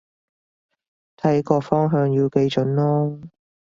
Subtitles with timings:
[1.17, 3.29] 睇個方向要幾準囉